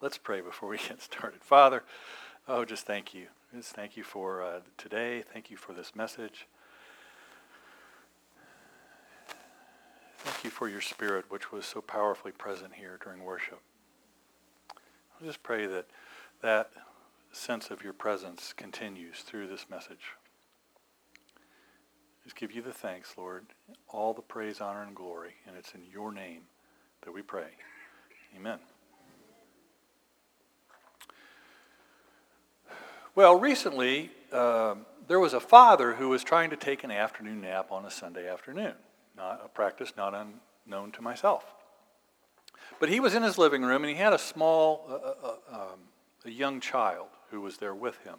[0.00, 1.42] Let's pray before we get started.
[1.42, 1.82] Father,
[2.46, 3.26] oh, just thank you.
[3.54, 5.22] Just thank you for uh, today.
[5.32, 6.46] Thank you for this message.
[10.18, 13.60] Thank you for your spirit, which was so powerfully present here during worship.
[14.70, 15.86] I just pray that
[16.42, 16.70] that
[17.32, 20.14] sense of your presence continues through this message.
[22.24, 23.46] Just give you the thanks, Lord,
[23.88, 26.42] all the praise, honor, and glory, and it's in your name
[27.02, 27.48] that we pray.
[28.36, 28.58] Amen.
[33.18, 34.76] Well, recently, uh,
[35.08, 38.28] there was a father who was trying to take an afternoon nap on a Sunday
[38.28, 38.74] afternoon.
[39.16, 41.44] Not a practice not unknown to myself.
[42.78, 45.62] But he was in his living room and he had a small, uh, uh, uh
[45.72, 45.80] um,
[46.26, 48.18] a young child who was there with him.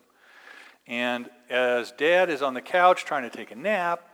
[0.85, 4.05] And as dad is on the couch trying to take a nap,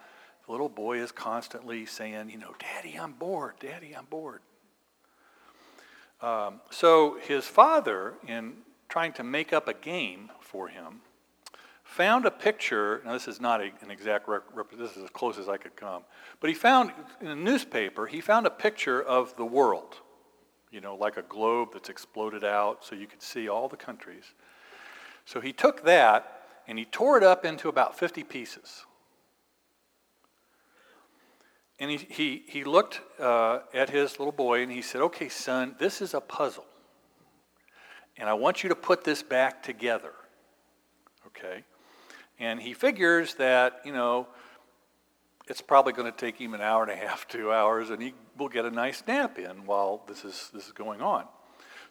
[0.46, 3.56] the little boy is constantly saying, you know, Daddy, I'm bored.
[3.60, 4.42] Daddy, I'm bored.
[6.22, 8.58] Um, so his father, in
[8.90, 11.02] trying to make up a game for him,
[11.84, 13.02] found a picture.
[13.05, 14.27] Now, this is not a, an exact
[14.77, 16.04] this is as close as I could come.
[16.40, 19.96] But he found in a newspaper, he found a picture of the world,
[20.72, 24.34] you know, like a globe that's exploded out so you could see all the countries.
[25.26, 28.86] So he took that and he tore it up into about 50 pieces.
[31.80, 35.76] And he, he, he looked uh, at his little boy and he said, Okay, son,
[35.77, 36.66] this is a puzzle.
[38.18, 40.13] And I want you to put this back together.
[41.27, 41.63] Okay?
[42.40, 44.27] And he figures that, you know,
[45.48, 48.13] it's probably going to take him an hour and a half, two hours, and he
[48.38, 51.26] will get a nice nap in while this is, this is going on.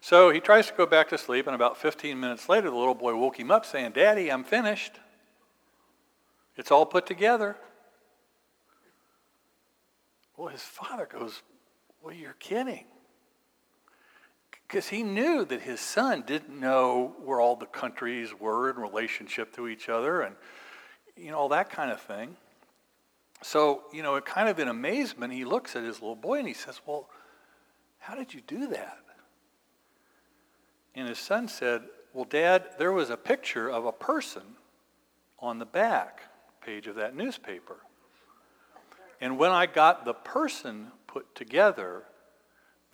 [0.01, 2.93] So he tries to go back to sleep, and about 15 minutes later, the little
[2.93, 4.99] boy woke him up saying, Daddy, I'm finished.
[6.57, 7.55] It's all put together.
[10.37, 11.41] Well, his father goes,
[12.01, 12.85] Well, you're kidding.
[14.67, 19.55] Because he knew that his son didn't know where all the countries were in relationship
[19.55, 20.35] to each other and,
[21.15, 22.35] you know, all that kind of thing.
[23.43, 26.53] So, you know, kind of in amazement, he looks at his little boy and he
[26.53, 27.09] says, Well,
[27.99, 28.99] how did you do that?
[30.95, 31.83] And his son said,
[32.13, 34.43] Well, Dad, there was a picture of a person
[35.39, 36.21] on the back
[36.61, 37.77] page of that newspaper.
[39.21, 42.03] And when I got the person put together,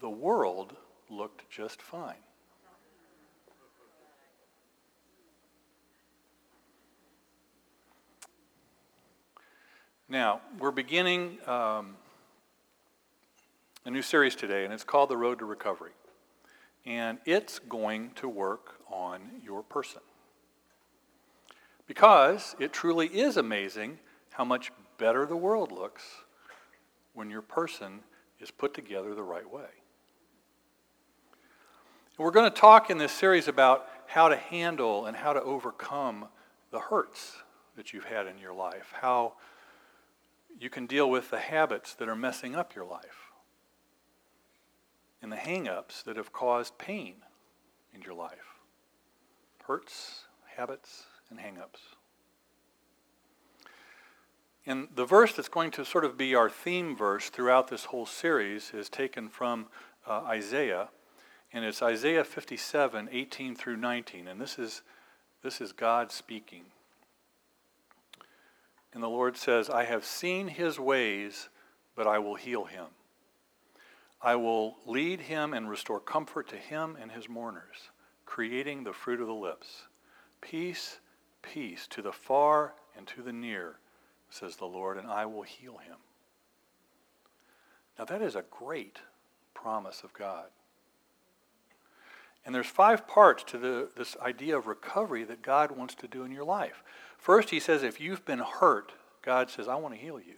[0.02, 0.76] the world
[1.12, 2.16] looked just fine.
[10.10, 11.96] Now, we're beginning um,
[13.86, 15.92] a new series today, and it's called The Road to Recovery
[16.86, 20.02] and it's going to work on your person.
[21.88, 24.00] Because it truly is amazing
[24.32, 26.04] how much better the world looks
[27.14, 28.00] when your person
[28.40, 29.68] is put together the right way.
[32.22, 36.28] We're going to talk in this series about how to handle and how to overcome
[36.70, 37.38] the hurts
[37.76, 39.34] that you've had in your life, how
[40.60, 43.31] you can deal with the habits that are messing up your life
[45.20, 47.16] and the hang-ups that have caused pain
[47.92, 48.60] in your life.
[49.66, 51.80] Hurts, habits, and hang-ups.
[54.68, 58.06] And the verse that's going to sort of be our theme verse throughout this whole
[58.06, 59.66] series is taken from
[60.06, 60.90] uh, Isaiah,
[61.53, 64.28] and it's Isaiah 57, 18 through 19.
[64.28, 64.81] And this is,
[65.44, 66.63] this is God speaking.
[68.94, 71.50] And the Lord says, I have seen his ways,
[71.95, 72.88] but I will heal him.
[74.22, 77.89] I will lead him and restore comfort to him and his mourners,
[78.25, 79.88] creating the fruit of the lips.
[80.41, 81.00] Peace,
[81.41, 83.78] peace to the far and to the near,
[84.29, 85.97] says the Lord, and I will heal him.
[87.97, 89.00] Now, that is a great
[89.53, 90.45] promise of God.
[92.46, 96.24] And there's five parts to the, this idea of recovery that God wants to do
[96.24, 96.84] in your life.
[97.18, 100.35] First, he says, if you've been hurt, God says, I want to heal you.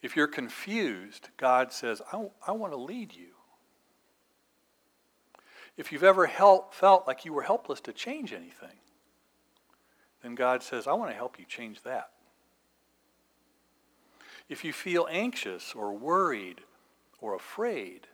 [0.00, 3.34] If you're confused, God says, I, I want to lead you.
[5.76, 8.78] If you've ever help, felt like you were helpless to change anything,
[10.22, 12.10] then God says, I want to help you change that.
[14.48, 16.60] If you feel anxious or worried
[17.20, 18.06] or afraid,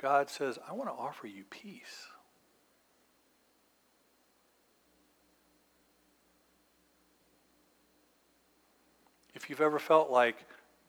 [0.00, 2.06] God says, I want to offer you peace.
[9.34, 10.36] If you've ever felt like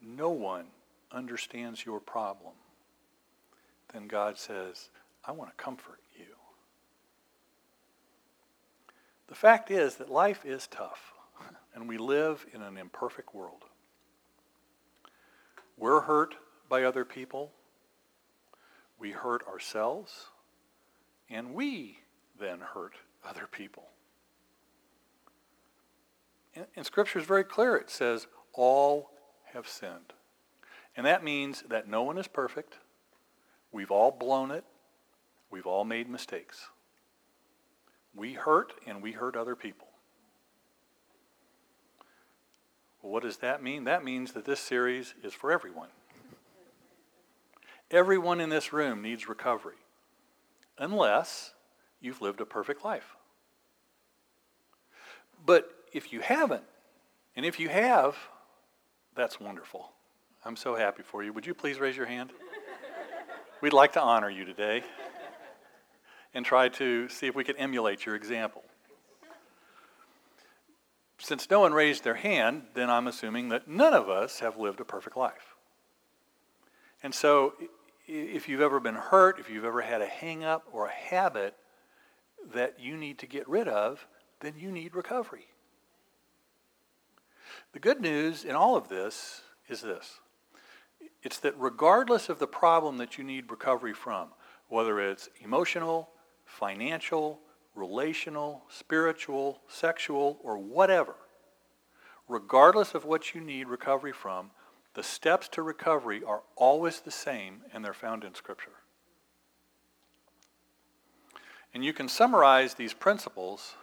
[0.00, 0.66] no one
[1.12, 2.52] understands your problem,
[3.92, 4.90] then God says,
[5.24, 6.26] I want to comfort you.
[9.28, 11.12] The fact is that life is tough,
[11.74, 13.64] and we live in an imperfect world.
[15.76, 16.34] We're hurt
[16.68, 17.52] by other people.
[19.00, 20.26] We hurt ourselves,
[21.28, 21.98] and we
[22.38, 22.94] then hurt
[23.24, 23.88] other people.
[26.54, 27.76] And, and Scripture is very clear.
[27.76, 29.10] It says, all
[29.52, 30.12] have sinned.
[30.96, 32.76] And that means that no one is perfect.
[33.72, 34.64] We've all blown it.
[35.50, 36.68] We've all made mistakes.
[38.14, 39.88] We hurt and we hurt other people.
[43.02, 43.84] Well, what does that mean?
[43.84, 45.88] That means that this series is for everyone.
[47.90, 49.76] Everyone in this room needs recovery,
[50.78, 51.52] unless
[52.00, 53.16] you've lived a perfect life.
[55.44, 56.62] But if you haven't,
[57.34, 58.16] and if you have,
[59.16, 59.90] that's wonderful.
[60.44, 61.32] I'm so happy for you.
[61.32, 62.32] Would you please raise your hand?
[63.60, 64.84] We'd like to honor you today
[66.32, 68.62] and try to see if we can emulate your example.
[71.18, 74.80] Since no one raised their hand, then I'm assuming that none of us have lived
[74.80, 75.54] a perfect life.
[77.02, 77.54] And so,
[78.10, 81.54] if you've ever been hurt, if you've ever had a hang up or a habit
[82.52, 84.06] that you need to get rid of,
[84.40, 85.46] then you need recovery.
[87.72, 90.20] The good news in all of this is this
[91.22, 94.28] it's that regardless of the problem that you need recovery from,
[94.68, 96.08] whether it's emotional,
[96.46, 97.38] financial,
[97.74, 101.14] relational, spiritual, sexual, or whatever,
[102.28, 104.50] regardless of what you need recovery from,
[104.94, 108.72] the steps to recovery are always the same and they're found in Scripture.
[111.72, 113.74] And you can summarize these principles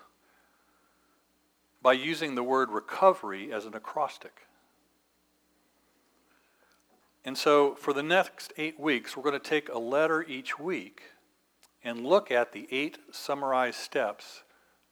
[1.82, 4.42] by using the word recovery as an acrostic.
[7.24, 11.04] And so for the next eight weeks, we're going to take a letter each week
[11.84, 14.44] and look at the eight summarized steps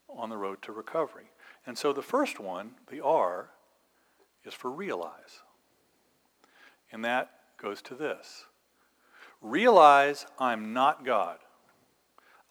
[0.09, 1.31] on the road to recovery.
[1.65, 3.49] And so the first one, the R,
[4.45, 5.41] is for realize.
[6.95, 8.45] And that goes to this
[9.41, 11.39] Realize I'm not God.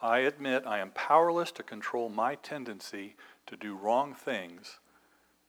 [0.02, 4.80] I admit I am powerless to control my tendency to do wrong things,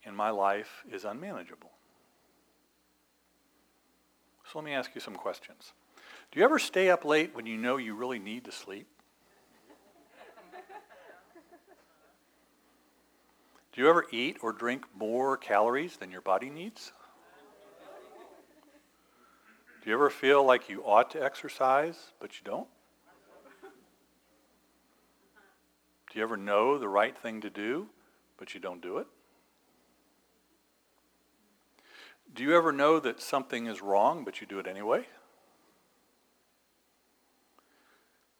[0.05, 1.71] and my life is unmanageable.
[4.49, 5.73] So let me ask you some questions.
[6.31, 8.87] Do you ever stay up late when you know you really need to sleep?
[13.73, 16.93] Do you ever eat or drink more calories than your body needs?
[19.85, 22.67] Do you ever feel like you ought to exercise, but you don't?
[26.09, 27.89] Do you ever know the right thing to do,
[28.39, 29.05] but you don't do it?
[32.33, 35.05] Do you ever know that something is wrong, but you do it anyway?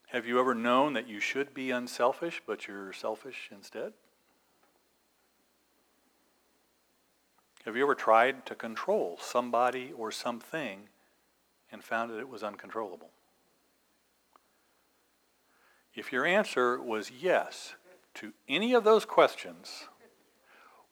[0.08, 3.94] Have you ever known that you should be unselfish, but you're selfish instead?
[7.66, 10.88] Have you ever tried to control somebody or something
[11.76, 13.10] and found that it was uncontrollable?
[15.94, 17.76] If your answer was yes
[18.14, 19.90] to any of those questions,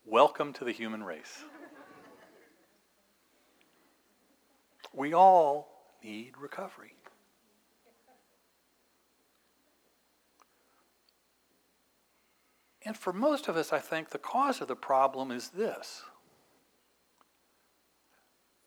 [0.06, 1.46] welcome to the human race.
[4.94, 6.98] We all need recovery.
[12.86, 16.04] And for most of us, I think the cause of the problem is this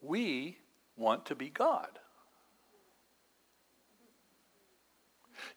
[0.00, 0.56] we
[0.96, 1.98] want to be God.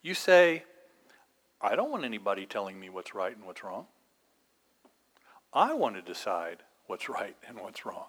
[0.02, 0.64] You say,
[1.62, 3.88] I don't want anybody telling me what's right and what's wrong.
[5.54, 8.08] I want to decide what's right and what's wrong.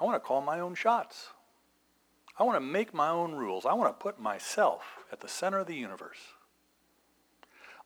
[0.00, 1.28] I want to call my own shots.
[2.38, 3.66] I want to make my own rules.
[3.66, 6.18] I want to put myself at the center of the universe.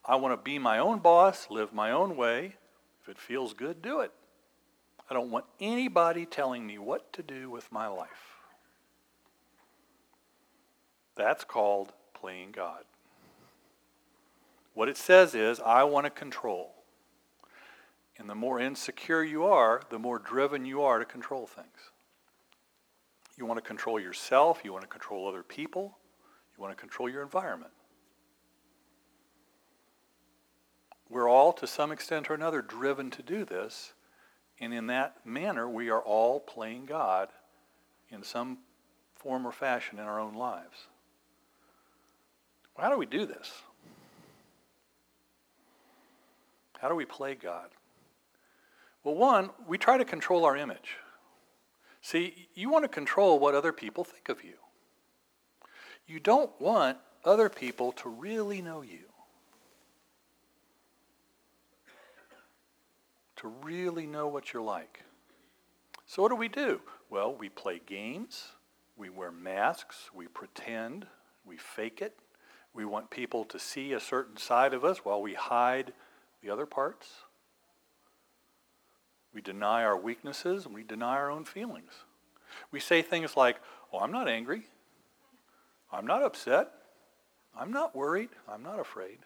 [0.04, 2.56] I want to be my own boss, live my own way.
[3.02, 4.12] If it feels good, do it.
[5.10, 8.35] I don't want anybody telling me what to do with my life.
[11.16, 12.84] That's called playing God.
[14.74, 16.72] What it says is, I want to control.
[18.18, 21.90] And the more insecure you are, the more driven you are to control things.
[23.38, 25.98] You want to control yourself, you want to control other people,
[26.56, 27.72] you want to control your environment.
[31.08, 33.92] We're all, to some extent or another, driven to do this,
[34.58, 37.28] and in that manner, we are all playing God
[38.10, 38.58] in some
[39.14, 40.88] form or fashion in our own lives.
[42.78, 43.52] How do we do this?
[46.80, 47.70] How do we play God?
[49.02, 50.96] Well, one, we try to control our image.
[52.02, 54.54] See, you want to control what other people think of you.
[56.06, 59.06] You don't want other people to really know you.
[63.36, 65.02] To really know what you're like.
[66.06, 66.80] So, what do we do?
[67.10, 68.52] Well, we play games
[68.96, 71.06] We wear masks, we pretend,
[71.44, 72.16] we fake it.
[72.76, 75.94] We want people to see a certain side of us while we hide
[76.42, 77.08] the other parts.
[79.32, 81.92] We deny our weaknesses and we deny our own feelings.
[82.70, 83.56] We say things like,
[83.92, 84.64] Oh, I'm not angry.
[85.90, 86.68] I'm not upset.
[87.58, 88.28] I'm not worried.
[88.46, 89.18] I'm not afraid.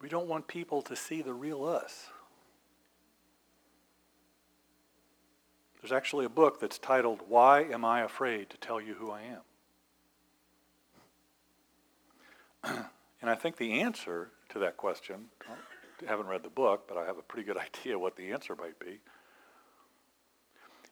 [0.00, 2.10] We don't want people to see the real us.
[5.80, 9.22] There's actually a book that's titled, Why Am I Afraid to Tell You Who I
[9.22, 9.40] Am?
[12.64, 17.04] and I think the answer to that question, I haven't read the book, but I
[17.06, 19.00] have a pretty good idea what the answer might be.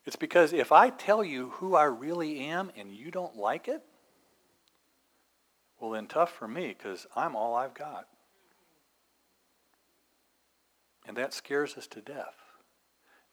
[0.05, 3.83] It's because if I tell you who I really am and you don't like it,
[5.81, 8.07] well, then tough for me because I'm all I've got.
[11.07, 12.35] And that scares us to death.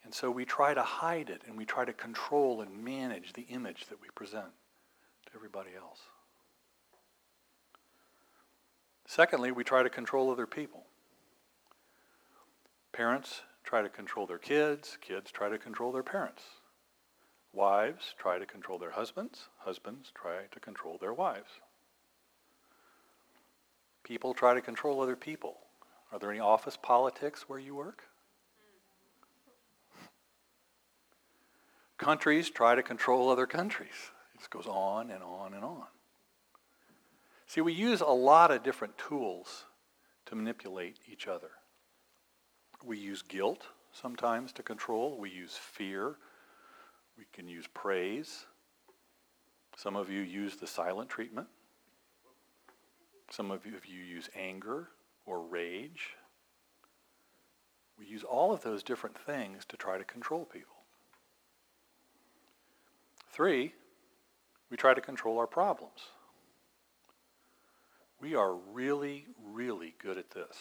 [0.04, 3.44] And so we try to hide it and we try to control and manage the
[3.44, 4.52] image that we present
[5.28, 6.00] to everybody else.
[9.15, 10.88] Secondly, we try to control other people.
[12.93, 16.41] Parents try to control their kids, kids try to control their parents.
[17.53, 21.51] Wives try to control their husbands, husbands try to control their wives.
[24.03, 25.58] People try to control other people.
[26.12, 28.05] Are there any office politics where you work?
[32.00, 34.10] Countries try to control other countries.
[34.34, 35.86] It just goes on and on and on.
[37.54, 39.66] See, we use a lot of different tools
[40.26, 41.52] to manipulate each other.
[42.84, 46.16] We use guilt sometimes to control, we use fear,
[47.16, 48.48] we can use praise.
[49.78, 51.46] Some of you use the silent treatment.
[53.30, 54.88] Some of you you use anger
[55.28, 56.16] or rage.
[58.00, 60.78] We use all of those different things to try to control people.
[63.32, 63.76] Three,
[64.72, 66.00] we try to control our problems.
[68.24, 70.56] We are really, really good at this.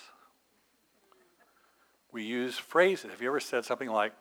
[2.11, 3.13] We use phrases.
[3.13, 4.13] Have you ever said something like,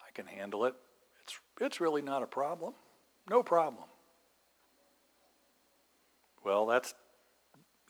[0.00, 0.74] I can handle it?
[1.22, 2.72] It's, it's really not a problem.
[3.28, 3.84] No problem.
[6.46, 6.94] Well, that's,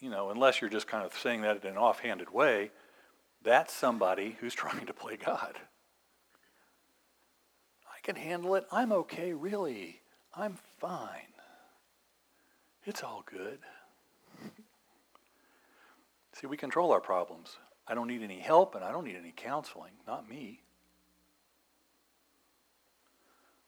[0.01, 2.73] you know, unless you're just kind of saying that in an offhanded way,
[3.45, 5.61] that's somebody who's trying to play God.
[7.87, 8.67] I can handle it.
[8.73, 10.01] I'm okay, really.
[10.35, 11.35] I'm fine.
[12.85, 13.61] It's all good.
[16.39, 17.57] See, we control our problems.
[17.89, 19.93] I don't need any help and I don't need any counseling.
[20.07, 20.61] Not me.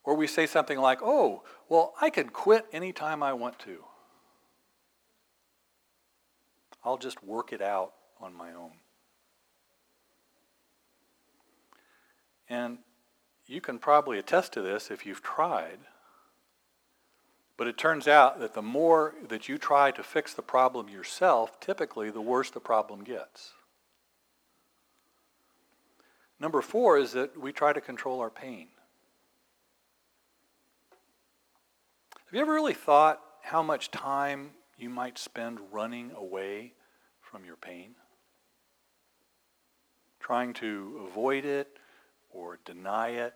[0.03, 3.83] Or we say something like, oh, well, I can quit anytime I want to.
[6.83, 8.73] I'll just work it out on my own.
[12.49, 12.79] And
[13.47, 15.79] you can probably attest to this if you've tried.
[17.59, 21.59] But it turns out that the more that you try to fix the problem yourself,
[21.59, 23.51] typically the worse the problem gets.
[26.39, 28.69] Number four is that we try to control our pain.
[32.13, 36.71] Have you ever really thought how much time you might spend running away
[37.19, 37.95] from your pain?
[40.21, 41.77] Trying to avoid it
[42.29, 43.33] or deny it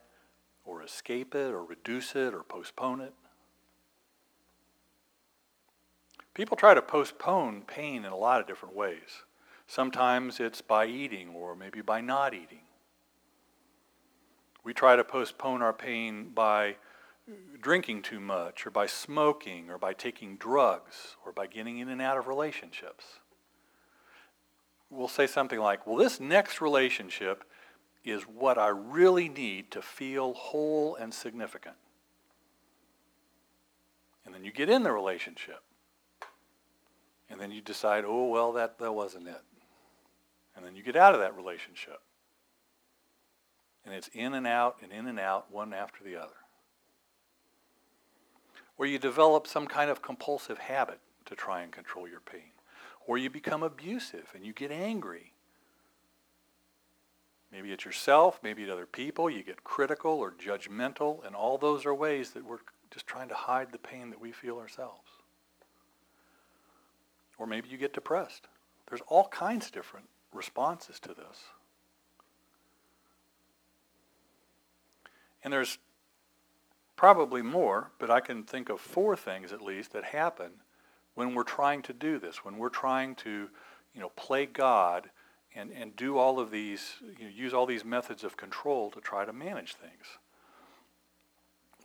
[0.64, 3.14] or escape it or reduce it or postpone it?
[6.34, 9.24] People try to postpone pain in a lot of different ways.
[9.68, 12.62] Sometimes it's by eating or maybe by not eating.
[14.64, 16.78] We try to postpone our pain by
[17.62, 22.02] drinking too much, or by smoking, or by taking drugs, or by getting in and
[22.02, 23.06] out of relationships.
[24.90, 27.44] We'll say something like, Well, this next relationship
[28.04, 31.76] is what I really need to feel whole and significant.
[34.26, 35.62] And then you get in the relationship.
[37.34, 39.42] And then you decide, oh, well, that, that wasn't it.
[40.56, 42.00] And then you get out of that relationship.
[43.86, 46.36] And it's in and out and in and out, one after the other
[48.78, 52.52] or you develop some kind of compulsive habit to try and control your pain,
[53.06, 55.34] or you become abusive and you get angry.
[57.52, 61.86] Maybe at yourself, maybe at other people, you get critical or judgmental, and all those
[61.86, 62.60] are ways that we're
[62.92, 65.10] just trying to hide the pain that we feel ourselves.
[67.44, 68.48] Or maybe you get depressed.
[68.88, 71.44] There's all kinds of different responses to this.
[75.44, 75.78] And there's
[77.04, 80.52] Probably more, but I can think of four things at least that happen
[81.16, 83.50] when we're trying to do this, when we're trying to,
[83.94, 85.10] you know, play God
[85.54, 89.02] and, and do all of these, you know, use all these methods of control to
[89.02, 90.18] try to manage things.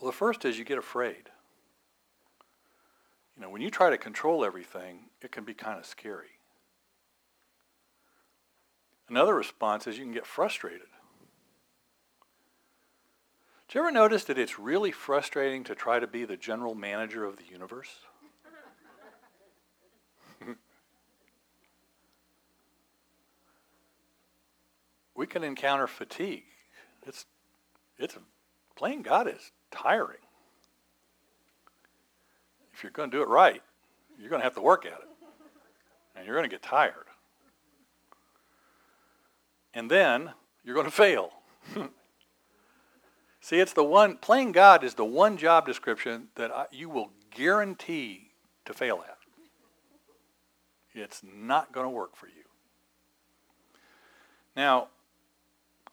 [0.01, 1.31] Well, the first is you get afraid.
[3.35, 6.39] You know, when you try to control everything, it can be kind of scary.
[9.09, 10.89] Another response is you can get frustrated.
[13.69, 17.25] Do you ever notice that it's really frustrating to try to be the general manager
[17.25, 18.01] of the universe?
[25.15, 26.45] we can encounter fatigue.
[27.07, 27.27] It's,
[27.99, 28.17] it's
[28.75, 30.17] playing God is tiring.
[32.73, 33.61] If you're going to do it right,
[34.19, 35.08] you're going to have to work at it.
[36.19, 37.07] And you're going to get tired.
[39.73, 40.33] And then
[40.65, 41.31] you're going to fail.
[43.41, 47.13] See, it's the one, playing God is the one job description that I, you will
[47.31, 48.33] guarantee
[48.65, 49.17] to fail at.
[50.93, 52.33] It's not going to work for you.
[54.57, 54.89] Now,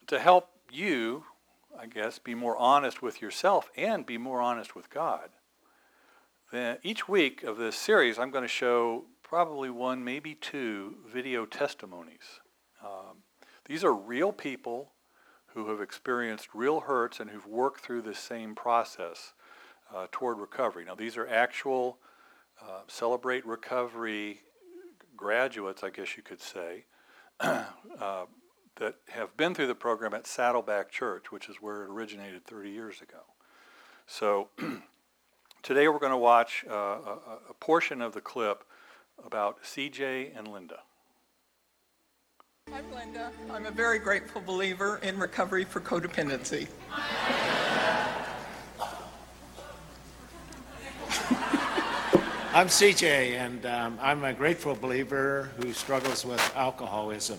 [0.08, 1.24] to help you,
[1.79, 5.29] I guess, be more honest with yourself and be more honest with God,
[6.51, 11.48] then each week of this series, I'm going to show probably one, maybe two video
[11.48, 12.39] testimonies.
[12.84, 13.24] Um,
[13.65, 14.91] these are real people
[15.48, 19.34] who have experienced real hurts and who've worked through this same process
[19.94, 20.86] uh, toward recovery.
[20.86, 21.98] Now, these are actual
[22.62, 24.41] uh, Celebrate Recovery
[25.17, 26.86] graduates, I guess you could say,
[27.39, 27.65] uh,
[28.75, 32.70] that have been through the program at Saddleback Church, which is where it originated 30
[32.70, 33.24] years ago.
[34.05, 34.50] So
[35.63, 38.63] today we're going to watch uh, a, a portion of the clip
[39.24, 40.80] about CJ and Linda.
[42.74, 43.32] I'm Linda.
[43.52, 46.68] I'm a very grateful believer in recovery for codependency.
[52.54, 57.38] I'm CJ, and um, I'm a grateful believer who struggles with alcoholism.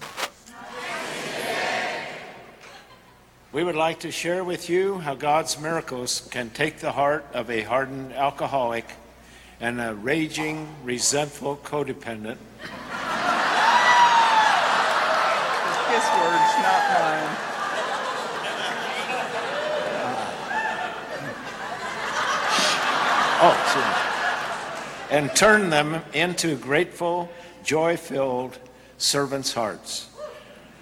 [3.53, 7.49] We would like to share with you how God's miracles can take the heart of
[7.49, 8.85] a hardened alcoholic
[9.61, 12.39] and a raging, resentful codependent.
[15.89, 17.37] His words, not mine.
[23.39, 25.19] Oh, sorry.
[25.19, 27.31] And turn them into grateful,
[27.63, 28.59] joy filled
[28.99, 30.09] servants' hearts.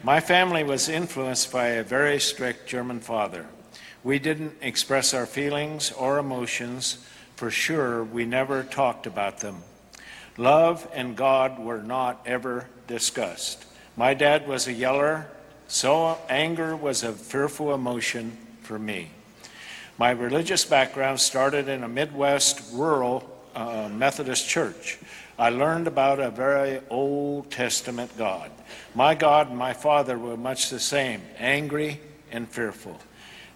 [0.02, 3.46] My family was influenced by a very strict German father.
[4.02, 6.98] We didn't express our feelings or emotions.
[7.36, 9.62] For sure, we never talked about them.
[10.36, 13.64] Love and God were not ever discussed.
[13.96, 15.28] My dad was a yeller,
[15.68, 19.10] so anger was a fearful emotion for me.
[19.98, 24.98] My religious background started in a Midwest rural uh, Methodist church.
[25.38, 28.50] I learned about a very Old Testament God.
[28.94, 32.00] My God and my father were much the same angry
[32.32, 32.98] and fearful.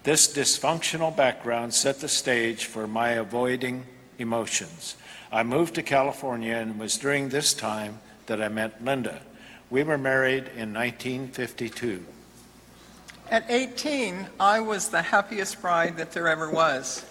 [0.04, 3.84] This dysfunctional background set the stage for my avoiding
[4.18, 4.96] emotions.
[5.32, 9.20] I moved to California, and it was during this time that I met Linda.
[9.70, 12.06] We were married in 1952.
[13.30, 17.04] At 18, I was the happiest bride that there ever was.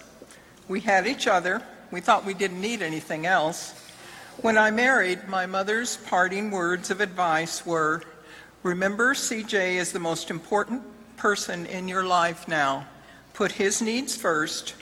[0.68, 1.62] We had each other.
[1.92, 3.74] We thought we didn't need anything else.
[4.42, 8.02] When I married, my mother's parting words of advice were
[8.64, 10.84] Remember, CJ is the most important
[11.18, 12.86] person in your life now.
[13.34, 14.76] Put his needs first.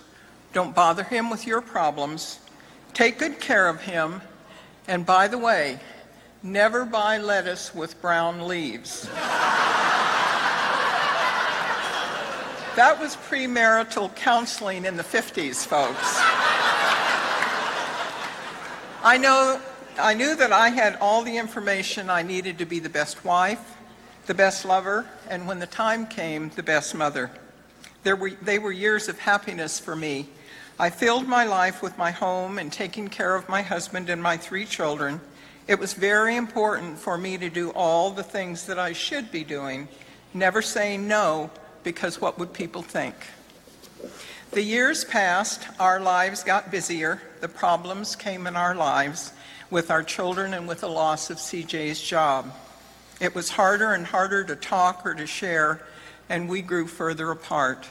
[0.53, 2.39] Don't bother him with your problems.
[2.93, 4.21] Take good care of him.
[4.87, 5.79] And by the way,
[6.43, 9.03] never buy lettuce with brown leaves.
[12.75, 16.17] that was premarital counseling in the 50s, folks.
[19.03, 19.61] I know
[19.97, 23.74] I knew that I had all the information I needed to be the best wife,
[24.25, 27.29] the best lover, and when the time came, the best mother.
[28.03, 30.27] There were, they were years of happiness for me.
[30.79, 34.37] I filled my life with my home and taking care of my husband and my
[34.37, 35.21] three children.
[35.67, 39.43] It was very important for me to do all the things that I should be
[39.43, 39.87] doing,
[40.33, 41.49] never saying no
[41.83, 43.15] because what would people think?
[44.51, 49.33] The years passed, our lives got busier, the problems came in our lives
[49.69, 52.53] with our children and with the loss of CJ's job.
[53.19, 55.81] It was harder and harder to talk or to share,
[56.27, 57.87] and we grew further apart.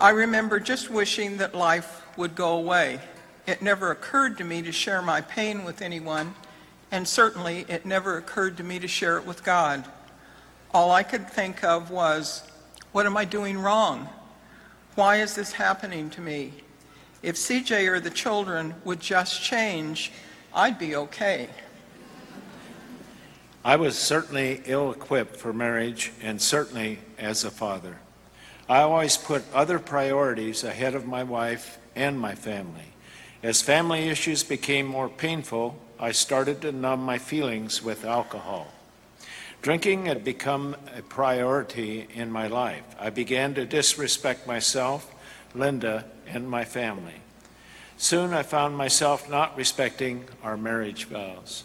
[0.00, 3.00] I remember just wishing that life would go away.
[3.46, 6.34] It never occurred to me to share my pain with anyone,
[6.92, 9.84] and certainly it never occurred to me to share it with God.
[10.72, 12.48] All I could think of was,
[12.92, 14.08] what am I doing wrong?
[14.94, 16.52] Why is this happening to me?
[17.22, 20.12] If CJ or the children would just change,
[20.54, 21.48] I'd be okay.
[23.64, 27.98] I was certainly ill equipped for marriage and certainly as a father.
[28.68, 32.92] I always put other priorities ahead of my wife and my family.
[33.42, 38.68] As family issues became more painful, I started to numb my feelings with alcohol.
[39.62, 42.84] Drinking had become a priority in my life.
[42.98, 45.12] I began to disrespect myself,
[45.54, 47.22] Linda, and my family.
[47.96, 51.64] Soon I found myself not respecting our marriage vows.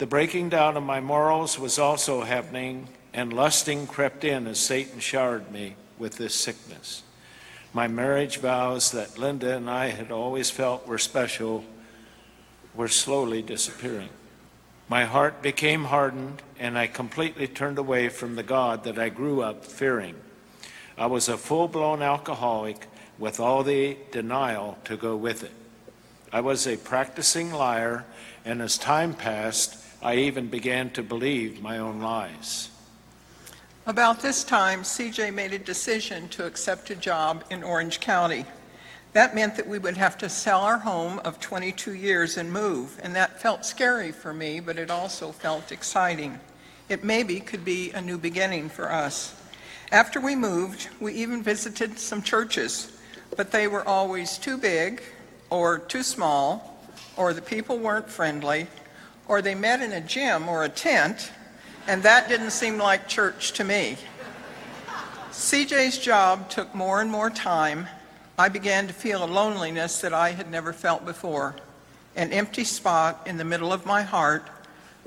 [0.00, 4.98] The breaking down of my morals was also happening, and lusting crept in as Satan
[4.98, 7.02] showered me with this sickness.
[7.74, 11.66] My marriage vows that Linda and I had always felt were special
[12.74, 14.08] were slowly disappearing.
[14.88, 19.42] My heart became hardened, and I completely turned away from the God that I grew
[19.42, 20.14] up fearing.
[20.96, 22.86] I was a full blown alcoholic
[23.18, 25.52] with all the denial to go with it.
[26.32, 28.06] I was a practicing liar,
[28.46, 32.70] and as time passed, I even began to believe my own lies.
[33.86, 38.46] About this time, CJ made a decision to accept a job in Orange County.
[39.12, 42.98] That meant that we would have to sell our home of 22 years and move,
[43.02, 46.40] and that felt scary for me, but it also felt exciting.
[46.88, 49.34] It maybe could be a new beginning for us.
[49.92, 52.98] After we moved, we even visited some churches,
[53.36, 55.02] but they were always too big,
[55.50, 56.78] or too small,
[57.16, 58.66] or the people weren't friendly,
[59.30, 61.30] or they met in a gym or a tent,
[61.86, 63.96] and that didn't seem like church to me.
[65.30, 67.86] CJ's job took more and more time.
[68.36, 71.54] I began to feel a loneliness that I had never felt before,
[72.16, 74.50] an empty spot in the middle of my heart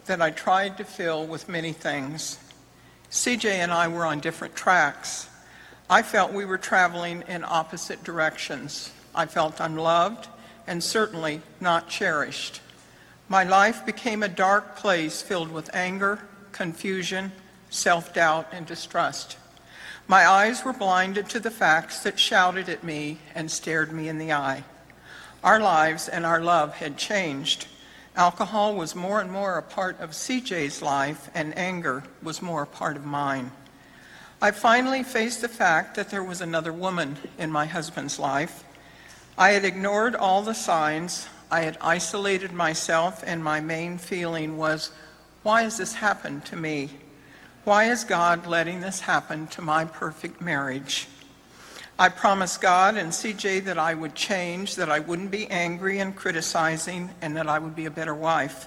[0.05, 2.39] that I tried to fill with many things.
[3.11, 5.27] CJ and I were on different tracks.
[5.89, 8.89] I felt we were traveling in opposite directions.
[9.13, 10.29] I felt unloved
[10.65, 12.61] and certainly not cherished.
[13.33, 16.19] My life became a dark place filled with anger,
[16.51, 17.31] confusion,
[17.71, 19.37] self doubt, and distrust.
[20.07, 24.19] My eyes were blinded to the facts that shouted at me and stared me in
[24.19, 24.63] the eye.
[25.43, 27.65] Our lives and our love had changed.
[28.15, 32.67] Alcohol was more and more a part of CJ's life, and anger was more a
[32.67, 33.51] part of mine.
[34.43, 38.63] I finally faced the fact that there was another woman in my husband's life.
[39.39, 44.89] I had ignored all the signs, I had isolated myself, and my main feeling was
[45.43, 46.89] why has this happened to me?
[47.63, 51.07] Why is God letting this happen to my perfect marriage?
[51.99, 56.15] I promised God and CJ that I would change, that I wouldn't be angry and
[56.15, 58.65] criticizing, and that I would be a better wife.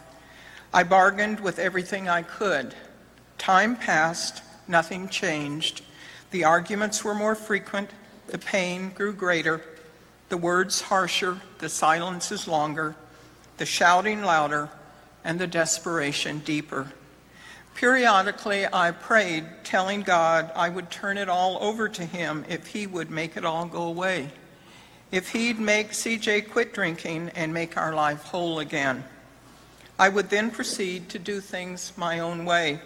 [0.72, 2.72] I bargained with everything I could.
[3.36, 5.82] Time passed, nothing changed.
[6.30, 7.90] The arguments were more frequent,
[8.28, 9.60] the pain grew greater,
[10.28, 12.96] the words harsher, the silences longer,
[13.58, 14.68] the shouting louder,
[15.24, 16.92] and the desperation deeper.
[17.74, 22.86] Periodically, I prayed, telling God I would turn it all over to Him if He
[22.86, 24.30] would make it all go away.
[25.12, 29.04] If He'd make CJ quit drinking and make our life whole again.
[29.98, 32.80] I would then proceed to do things my own way,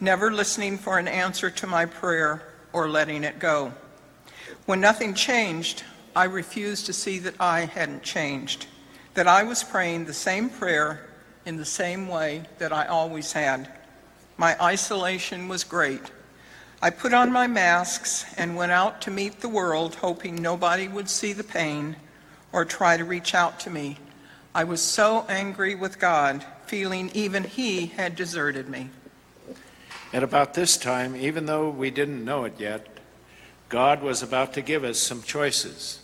[0.00, 2.42] never listening for an answer to my prayer
[2.72, 3.72] or letting it go.
[4.66, 8.66] When nothing changed, I refused to see that I hadn't changed,
[9.14, 11.08] that I was praying the same prayer
[11.46, 13.68] in the same way that I always had.
[14.36, 16.10] My isolation was great.
[16.82, 21.10] I put on my masks and went out to meet the world, hoping nobody would
[21.10, 21.96] see the pain
[22.52, 23.98] or try to reach out to me.
[24.54, 28.90] I was so angry with God, feeling even He had deserted me.
[30.12, 32.99] At about this time, even though we didn't know it yet,
[33.70, 36.00] God was about to give us some choices.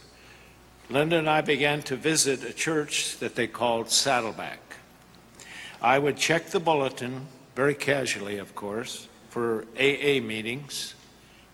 [0.88, 4.60] Linda and I began to visit a church that they called Saddleback.
[5.82, 7.26] I would check the bulletin,
[7.56, 10.94] very casually, of course, for AA meetings,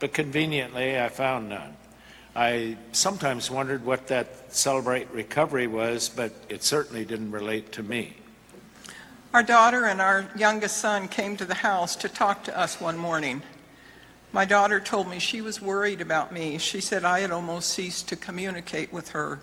[0.00, 1.74] but conveniently I found none.
[2.36, 8.16] I sometimes wondered what that Celebrate Recovery was, but it certainly didn't relate to me.
[9.32, 12.98] Our daughter and our youngest son came to the house to talk to us one
[12.98, 13.42] morning.
[14.34, 16.56] My daughter told me she was worried about me.
[16.56, 19.40] She said I had almost ceased to communicate with her.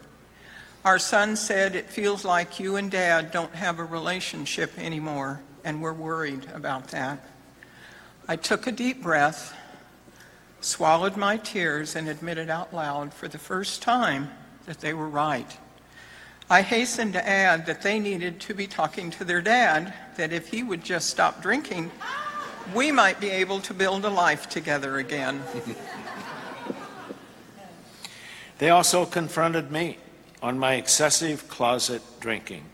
[0.84, 5.80] Our son said, It feels like you and dad don't have a relationship anymore, and
[5.80, 7.24] we're worried about that.
[8.28, 9.56] I took a deep breath,
[10.60, 14.32] swallowed my tears, and admitted out loud for the first time
[14.66, 15.56] that they were right.
[16.50, 20.48] I hastened to add that they needed to be talking to their dad, that if
[20.48, 21.92] he would just stop drinking,
[22.74, 25.42] we might be able to build a life together again.
[28.60, 29.98] They also confronted me
[30.42, 32.66] on my excessive closet drinking.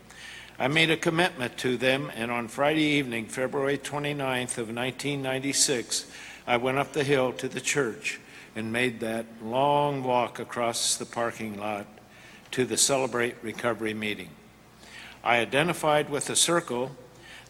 [0.58, 6.06] I made a commitment to them, and on Friday evening, February 29th of 1996,
[6.46, 8.20] I went up the hill to the church,
[8.56, 11.86] and made that long walk across the parking lot
[12.52, 14.30] to the Celebrate Recovery meeting.
[15.22, 16.96] I identified with the circle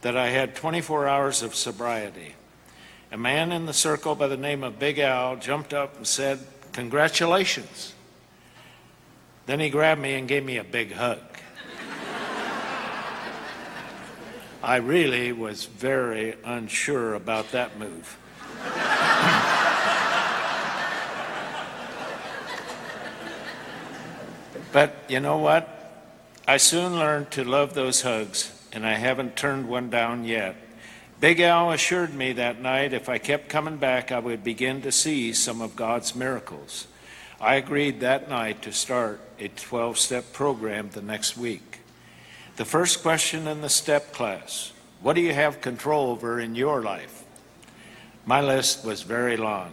[0.00, 2.34] that I had 24 hours of sobriety.
[3.12, 6.40] A man in the circle by the name of Big Al jumped up and said,
[6.72, 7.94] Congratulations.
[9.46, 11.20] Then he grabbed me and gave me a big hug.
[14.62, 18.18] I really was very unsure about that move.
[24.72, 25.72] but you know what?
[26.48, 30.56] I soon learned to love those hugs, and I haven't turned one down yet.
[31.18, 34.92] Big Al assured me that night if I kept coming back, I would begin to
[34.92, 36.86] see some of God's miracles.
[37.40, 41.80] I agreed that night to start a 12 step program the next week.
[42.56, 46.82] The first question in the step class What do you have control over in your
[46.82, 47.24] life?
[48.26, 49.72] My list was very long.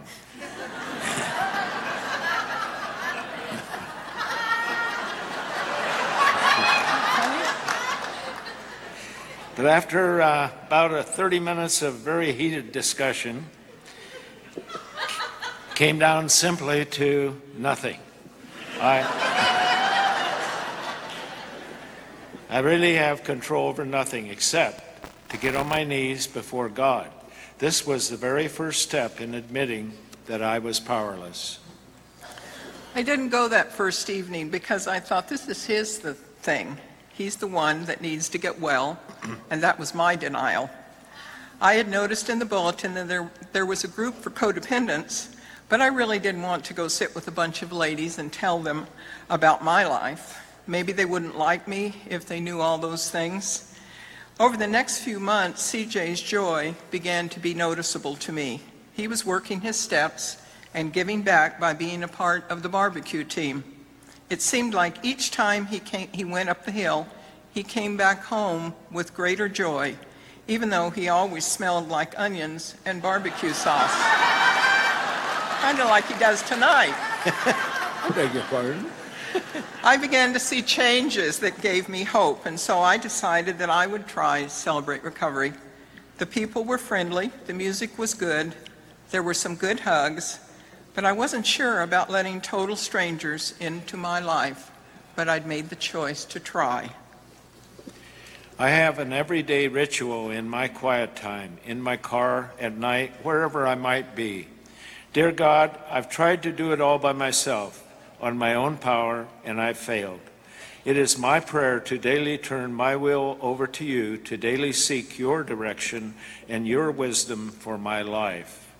[9.56, 13.46] But after uh, about a 30 minutes of very heated discussion,
[15.74, 17.98] came down simply to nothing.
[18.80, 19.02] I,
[22.50, 24.82] I really have control over nothing except
[25.30, 27.10] to get on my knees before God.
[27.58, 29.92] This was the very first step in admitting
[30.26, 31.58] that I was powerless.
[32.94, 36.76] I didn't go that first evening because I thought this is his the thing.
[37.12, 38.98] He's the one that needs to get well,
[39.50, 40.70] and that was my denial.
[41.60, 45.34] I had noticed in the bulletin that there, there was a group for codependents,
[45.68, 48.58] but I really didn't want to go sit with a bunch of ladies and tell
[48.58, 48.86] them
[49.30, 50.40] about my life.
[50.66, 53.74] Maybe they wouldn't like me if they knew all those things.
[54.40, 58.62] Over the next few months, CJ's joy began to be noticeable to me.
[58.92, 60.38] He was working his steps
[60.74, 63.62] and giving back by being a part of the barbecue team.
[64.28, 67.06] It seemed like each time he, came, he went up the hill,
[67.54, 69.94] he came back home with greater joy,
[70.48, 73.94] even though he always smelled like onions and barbecue sauce.
[75.60, 76.92] kind of like he does tonight.
[77.24, 78.86] I beg your pardon.
[79.84, 83.86] I began to see changes that gave me hope, and so I decided that I
[83.86, 85.52] would try Celebrate Recovery.
[86.18, 88.54] The people were friendly, the music was good,
[89.10, 90.40] there were some good hugs,
[90.94, 94.72] but I wasn't sure about letting total strangers into my life,
[95.14, 96.90] but I'd made the choice to try.
[98.56, 103.66] I have an everyday ritual in my quiet time, in my car, at night, wherever
[103.66, 104.46] I might be.
[105.12, 107.82] Dear God, I've tried to do it all by myself
[108.20, 110.20] on my own power, and I've failed.
[110.84, 115.18] It is my prayer to daily turn my will over to you, to daily seek
[115.18, 116.14] your direction
[116.48, 118.72] and your wisdom for my life.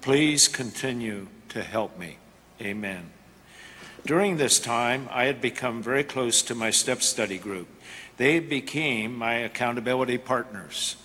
[0.00, 2.16] Please continue to help me.
[2.62, 3.10] Amen.
[4.06, 7.68] During this time, I had become very close to my step study group.
[8.18, 10.96] They became my accountability partners.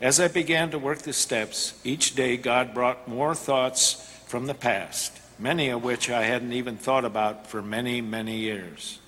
[0.00, 4.54] As I began to work the steps, each day God brought more thoughts from the
[4.54, 9.00] past many of which I hadn't even thought about for many, many years.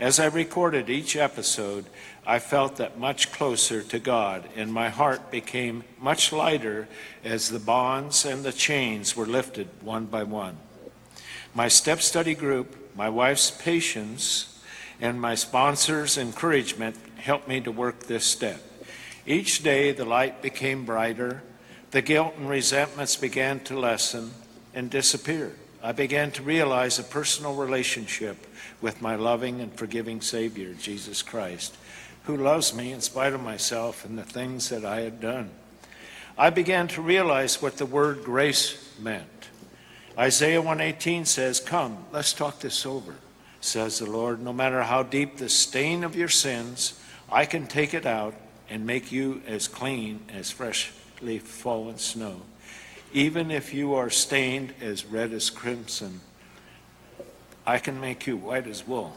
[0.00, 1.86] As I recorded each episode,
[2.26, 6.88] I felt that much closer to God, and my heart became much lighter
[7.22, 10.56] as the bonds and the chains were lifted one by one.
[11.54, 14.53] My step study group, my wife's patience,
[15.00, 18.60] and my sponsor's encouragement helped me to work this step.
[19.26, 21.42] Each day, the light became brighter,
[21.90, 24.32] the guilt and resentments began to lessen
[24.74, 25.54] and disappear.
[25.82, 28.46] I began to realize a personal relationship
[28.80, 31.76] with my loving and forgiving Savior, Jesus Christ,
[32.24, 35.50] who loves me in spite of myself and the things that I had done.
[36.36, 39.28] I began to realize what the word grace meant.
[40.18, 43.16] Isaiah 118 says, "Come, let's talk this over."
[43.64, 47.00] Says the Lord, no matter how deep the stain of your sins,
[47.32, 48.34] I can take it out
[48.68, 52.42] and make you as clean as freshly fallen snow.
[53.14, 56.20] Even if you are stained as red as crimson,
[57.66, 59.16] I can make you white as wool.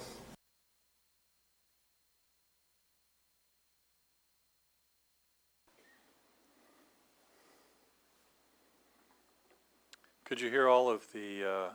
[10.24, 11.70] Could you hear all of the uh,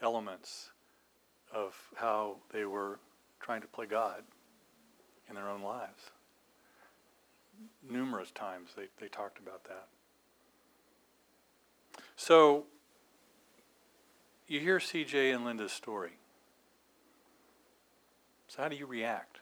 [0.00, 0.70] elements
[1.54, 2.98] of how they were
[3.40, 4.22] trying to play God
[5.28, 6.10] in their own lives?
[7.88, 9.86] Numerous times they, they talked about that.
[12.16, 12.64] So
[14.48, 16.12] you hear CJ and Linda's story.
[18.48, 19.40] So how do you react?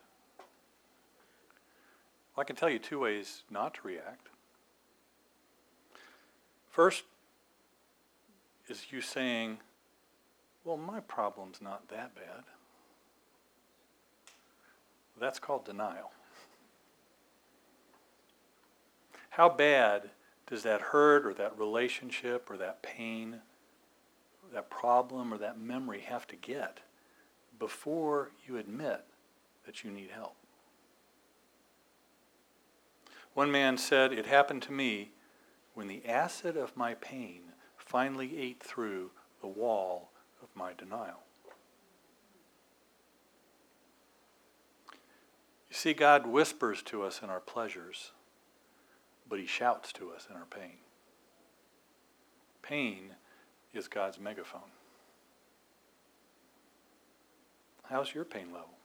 [2.34, 4.28] Well, I can tell you two ways not to react.
[6.70, 7.04] First
[8.68, 9.58] is you saying,
[10.64, 12.44] well, my problem's not that bad.
[15.20, 16.12] That's called denial.
[19.30, 20.10] How bad
[20.46, 23.40] does that hurt or that relationship or that pain,
[24.52, 26.80] that problem or that memory have to get
[27.58, 29.04] before you admit
[29.64, 30.36] that you need help?
[33.34, 35.12] One man said, It happened to me
[35.74, 37.40] when the acid of my pain
[37.78, 40.10] finally ate through the wall
[40.42, 41.20] of my denial.
[45.70, 48.12] You see, God whispers to us in our pleasures,
[49.28, 50.76] but He shouts to us in our pain.
[52.62, 53.14] Pain
[53.72, 54.70] is God's megaphone.
[57.84, 58.76] How's your pain level?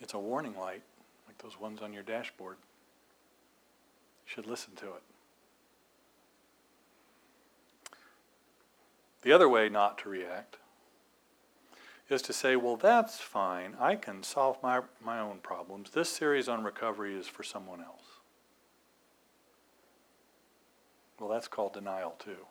[0.00, 0.82] It's a warning light,
[1.26, 2.56] like those ones on your dashboard.
[4.26, 5.02] You should listen to it.
[9.22, 10.56] The other way not to react
[12.08, 13.76] is to say, well, that's fine.
[13.78, 15.90] I can solve my, my own problems.
[15.90, 18.02] This series on recovery is for someone else.
[21.18, 22.46] Well, that's called denial, too.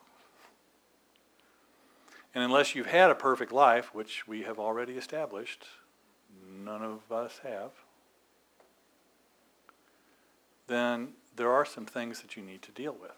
[2.33, 5.65] And unless you've had a perfect life, which we have already established,
[6.47, 7.71] none of us have,
[10.67, 13.11] then there are some things that you need to deal with.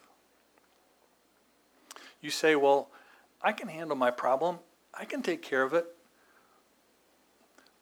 [2.21, 2.89] You say, well,
[3.43, 4.59] I can handle my problem.
[4.93, 5.85] I can take care of it.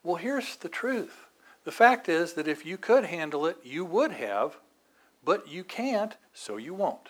[0.04, 1.26] Well, here's the truth.
[1.66, 4.58] The fact is that if you could handle it, you would have,
[5.24, 7.10] but you can't, so you won't.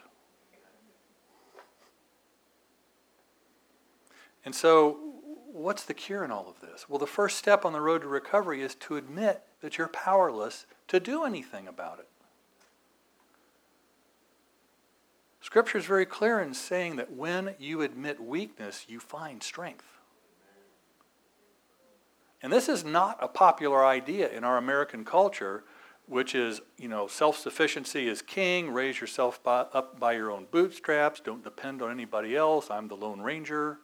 [4.43, 4.97] And so,
[5.51, 6.89] what's the cure in all of this?
[6.89, 10.65] Well, the first step on the road to recovery is to admit that you're powerless
[10.87, 12.08] to do anything about it.
[15.49, 19.97] Scripture is very clear in saying that when you admit weakness, you find strength.
[22.43, 25.63] And this is not a popular idea in our American culture,
[26.05, 30.45] which is, you know, self sufficiency is king, raise yourself by, up by your own
[30.51, 33.79] bootstraps, don't depend on anybody else, I'm the Lone Ranger,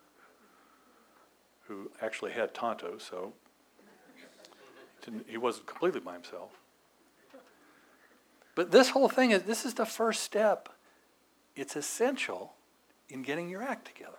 [1.61, 3.33] who actually had Tonto, so
[5.25, 6.51] he wasn't completely by himself.
[8.53, 10.69] But this whole thing is this is the first step.
[11.55, 12.53] It's essential
[13.09, 14.17] in getting your act together.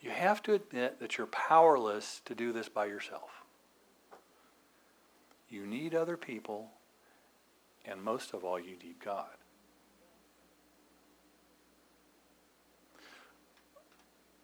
[0.00, 3.44] You have to admit that you're powerless to do this by yourself.
[5.48, 6.70] You need other people,
[7.84, 9.28] and most of all, you need God.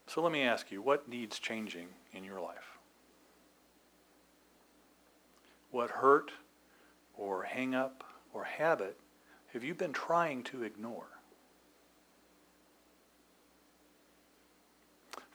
[0.07, 2.79] So let me ask you what needs changing in your life?
[5.71, 6.33] What hurt
[7.17, 8.97] or hang up or habit
[9.53, 11.10] have you been trying to ignore?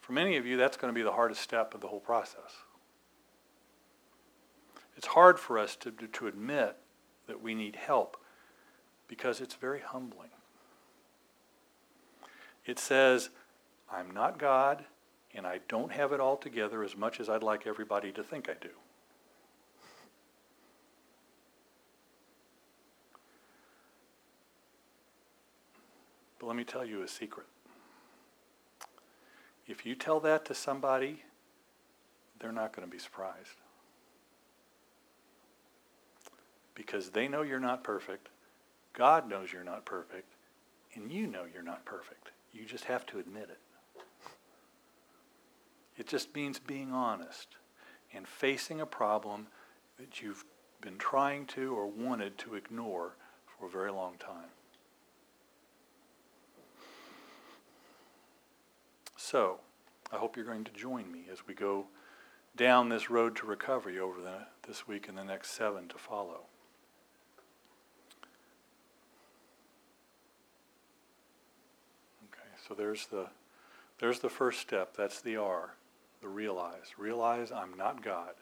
[0.06, 2.62] For many of you, that's going to be the hardest step of the whole process.
[4.96, 6.76] It's hard for us to, to admit
[7.26, 8.16] that we need help
[9.08, 10.28] because it's very humbling.
[12.64, 13.30] It says,
[13.92, 14.84] I'm not God
[15.34, 18.48] and I don't have it all together as much as I'd like everybody to think
[18.48, 18.70] I do.
[26.38, 27.48] But let me tell you a secret.
[29.66, 31.22] If you tell that to somebody,
[32.38, 33.56] they're not going to be surprised.
[36.74, 38.28] Because they know you're not perfect,
[38.92, 40.34] God knows you're not perfect,
[40.94, 42.30] and you know you're not perfect.
[42.52, 43.58] You just have to admit it.
[45.98, 47.56] It just means being honest
[48.14, 49.46] and facing a problem
[49.98, 50.44] that you've
[50.80, 54.50] been trying to or wanted to ignore for a very long time.
[59.28, 59.58] So,
[60.12, 61.86] I hope you're going to join me as we go
[62.56, 66.42] down this road to recovery over the, this week and the next seven to follow.
[72.30, 73.26] Okay, so there's the,
[73.98, 74.96] there's the first step.
[74.96, 75.74] That's the R,
[76.22, 76.94] the realize.
[76.96, 78.34] Realize I'm not God.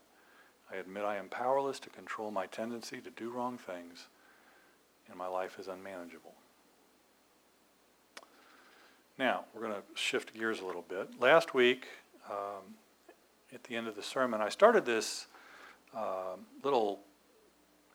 [0.70, 4.08] I admit I am powerless to control my tendency to do wrong things,
[5.08, 6.34] and my life is unmanageable.
[9.16, 11.20] Now, we're going to shift gears a little bit.
[11.20, 11.86] Last week,
[12.28, 12.74] um,
[13.52, 15.28] at the end of the sermon, I started this
[15.96, 16.34] uh,
[16.64, 16.98] little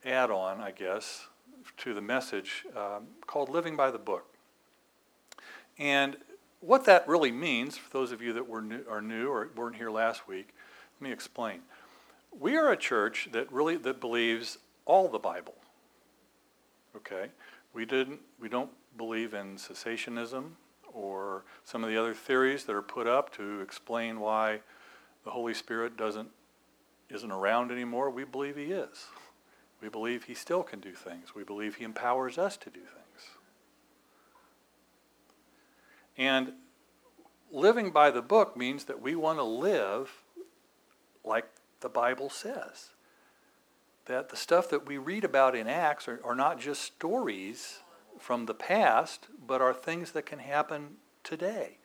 [0.05, 1.27] add on, I guess,
[1.79, 4.33] to the message um, called Living by the Book.
[5.77, 6.15] And
[6.61, 9.75] what that really means, for those of you that were new, are new or weren't
[9.75, 10.53] here last week,
[11.01, 11.59] let me explain.
[12.39, 15.55] We are a church that really that believes all the Bible.
[16.95, 17.27] Okay,
[17.73, 20.51] we didn't we don't believe in cessationism
[20.93, 24.59] or some of the other theories that are put up to explain why
[25.23, 26.29] the Holy Spirit doesn't
[27.09, 29.07] isn't around anymore, we believe he is.
[29.81, 31.33] We believe he still can do things.
[31.33, 33.27] We believe he empowers us to do things.
[36.17, 36.53] And
[37.51, 40.11] living by the book means that we want to live
[41.23, 41.47] like
[41.79, 42.89] the Bible says.
[44.05, 47.79] That the stuff that we read about in Acts are, are not just stories
[48.19, 51.77] from the past, but are things that can happen today.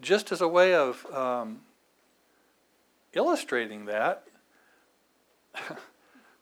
[0.00, 1.60] Just as a way of um,
[3.12, 4.24] illustrating that,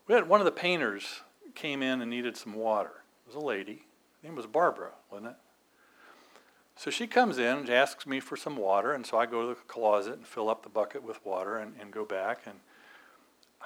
[0.08, 1.20] we had one of the painters
[1.54, 3.02] came in and needed some water.
[3.26, 3.84] It was a lady.
[4.22, 5.36] Her name was Barbara, wasn't it?
[6.76, 9.48] So she comes in and asks me for some water, and so I go to
[9.48, 12.40] the closet and fill up the bucket with water and, and go back.
[12.46, 12.60] And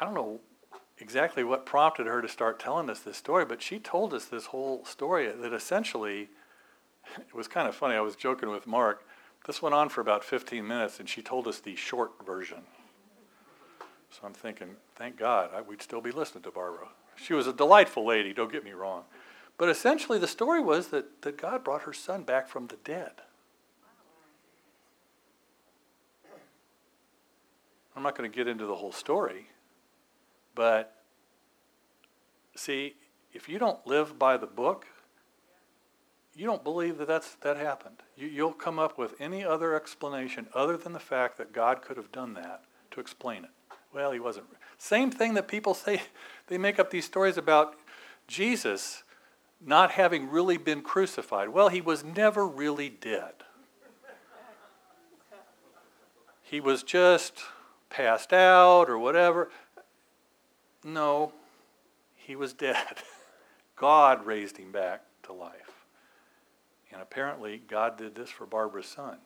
[0.01, 0.41] I don't know
[0.99, 4.47] exactly what prompted her to start telling us this story, but she told us this
[4.47, 6.29] whole story that essentially,
[7.19, 7.95] it was kind of funny.
[7.95, 9.07] I was joking with Mark.
[9.47, 12.63] This went on for about 15 minutes, and she told us the short version.
[14.11, 16.89] So I'm thinking, thank God, I, we'd still be listening to Barbara.
[17.17, 19.03] She was a delightful lady, don't get me wrong.
[19.59, 23.13] But essentially, the story was that, that God brought her son back from the dead.
[27.97, 29.49] I'm not going to get into the whole story,
[30.55, 30.95] but
[32.55, 32.95] see,
[33.33, 34.87] if you don't live by the book,
[36.37, 37.97] you don't believe that that's, that happened.
[38.17, 41.97] You, you'll come up with any other explanation other than the fact that God could
[41.97, 43.51] have done that to explain it.
[43.93, 44.47] Well, he wasn't.
[44.79, 46.03] Same thing that people say,
[46.49, 47.77] they make up these stories about
[48.27, 49.05] Jesus
[49.65, 51.49] not having really been crucified.
[51.49, 53.33] Well, he was never really dead.
[56.43, 57.41] He was just
[57.89, 59.51] passed out or whatever.
[60.85, 61.33] No,
[62.15, 62.99] he was dead.
[63.77, 65.87] God raised him back to life.
[66.93, 69.17] And apparently, God did this for Barbara's son,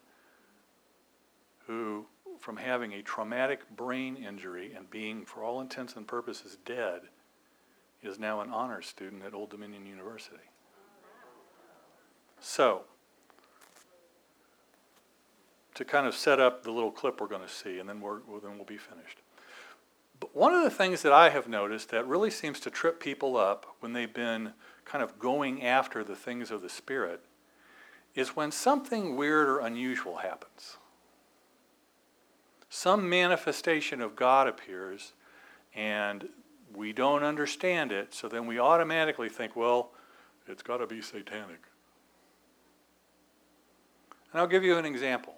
[1.66, 2.06] who,
[2.38, 7.02] from having a traumatic brain injury and being, for all intents and purposes, dead,
[8.02, 10.36] is now an honors student at Old Dominion University.
[12.40, 12.82] So,
[15.74, 18.20] to kind of set up the little clip we're going to see, and then, we're,
[18.26, 19.18] well, then we'll be finished.
[20.20, 23.36] But one of the things that I have noticed that really seems to trip people
[23.36, 24.52] up when they've been
[24.84, 27.20] kind of going after the things of the Spirit
[28.14, 30.76] is when something weird or unusual happens.
[32.68, 35.12] Some manifestation of God appears,
[35.74, 36.28] and
[36.74, 39.92] we don't understand it, so then we automatically think, well,
[40.46, 41.62] it's got to be satanic.
[44.32, 45.37] And I'll give you an example.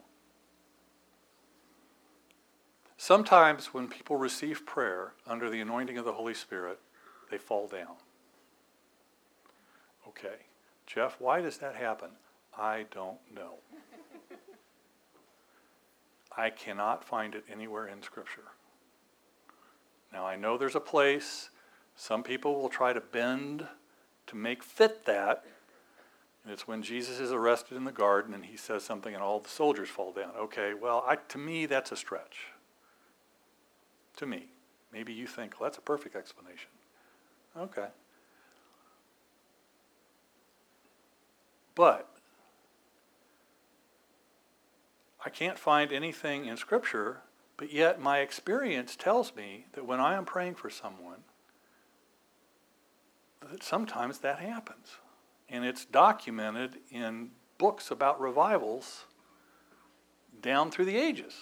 [3.02, 6.78] Sometimes when people receive prayer under the anointing of the Holy Spirit,
[7.30, 7.96] they fall down.
[10.06, 10.44] Okay,
[10.86, 12.10] Jeff, why does that happen?
[12.58, 13.54] I don't know.
[16.36, 18.52] I cannot find it anywhere in Scripture.
[20.12, 21.48] Now, I know there's a place,
[21.96, 23.66] some people will try to bend
[24.26, 25.46] to make fit that.
[26.44, 29.40] And it's when Jesus is arrested in the garden and he says something and all
[29.40, 30.32] the soldiers fall down.
[30.38, 32.48] Okay, well, I, to me, that's a stretch.
[34.20, 34.46] To me.
[34.92, 36.70] Maybe you think, well, that's a perfect explanation.
[37.56, 37.88] Okay.
[41.74, 42.08] But
[45.24, 47.22] I can't find anything in Scripture
[47.60, 51.24] but yet, my experience tells me that when I am praying for someone,
[53.50, 54.96] that sometimes that happens.
[55.46, 59.04] And it's documented in books about revivals
[60.40, 61.34] down through the ages.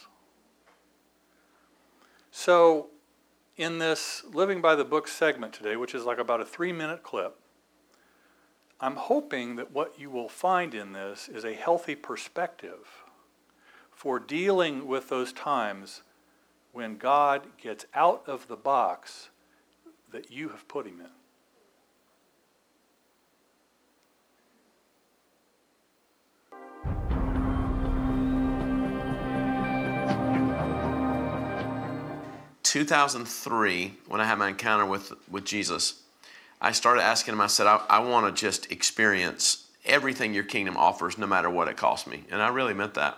[2.41, 2.91] So,
[3.57, 7.03] in this Living by the Book segment today, which is like about a three minute
[7.03, 7.37] clip,
[8.81, 13.03] I'm hoping that what you will find in this is a healthy perspective
[13.91, 16.03] for dealing with those times
[16.71, 19.31] when God gets out of the box
[20.13, 21.18] that you have put him in.
[32.69, 36.03] Two thousand three, when I had my encounter with with Jesus,
[36.61, 37.41] I started asking him.
[37.41, 41.69] I said, "I, I want to just experience everything your kingdom offers, no matter what
[41.69, 43.17] it costs me," and I really meant that.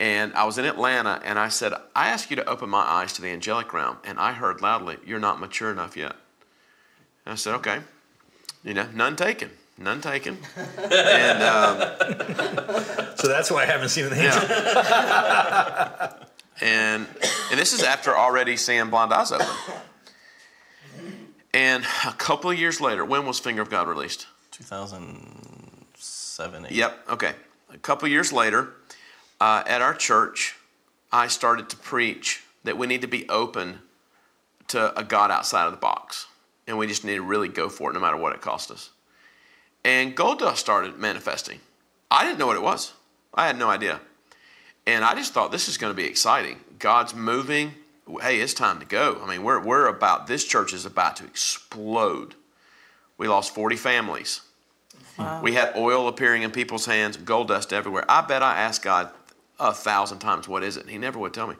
[0.00, 3.12] And I was in Atlanta and I said, I ask you to open my eyes
[3.12, 3.98] to the angelic realm.
[4.04, 6.16] And I heard loudly, You're not mature enough yet.
[7.26, 7.78] And I said, Okay.
[8.64, 9.50] You know, none taken.
[9.76, 10.38] None taken.
[10.56, 11.78] and um,
[13.16, 14.42] so that's why I haven't seen an angel.
[14.48, 16.12] Yeah.
[16.60, 17.06] and
[17.50, 19.46] and this is after already seeing blind eyes open.
[21.54, 24.26] And a couple of years later, when was Finger of God released?
[24.52, 26.66] 2007.
[26.66, 26.72] eight.
[26.72, 27.08] Yep.
[27.10, 27.32] Okay.
[27.72, 28.74] A couple of years later,
[29.40, 30.56] uh, at our church,
[31.10, 33.78] I started to preach that we need to be open
[34.68, 36.26] to a God outside of the box,
[36.66, 38.90] and we just need to really go for it, no matter what it cost us.
[39.84, 41.60] And gold dust started manifesting.
[42.10, 42.92] I didn't know what it was.
[43.32, 44.00] I had no idea,
[44.88, 46.56] and I just thought this is going to be exciting.
[46.78, 47.74] God's moving.
[48.22, 49.20] Hey, it's time to go.
[49.22, 52.34] I mean, we're we're about this church is about to explode.
[53.18, 54.40] We lost 40 families.
[55.42, 58.04] We had oil appearing in people's hands, gold dust everywhere.
[58.08, 59.10] I bet I asked God
[59.58, 60.84] a thousand times, what is it?
[60.84, 61.56] And he never would tell me.